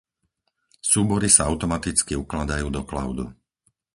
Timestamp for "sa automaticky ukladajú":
1.35-2.67